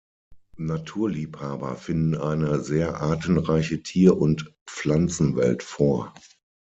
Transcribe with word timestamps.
Naturliebhaber 0.57 1.75
finden 1.75 2.15
eine 2.15 2.61
sehr 2.61 3.01
artenreiche 3.01 3.83
Tier- 3.83 4.17
und 4.17 4.51
Pflanzenwelt 4.65 5.61
vor. 5.61 6.11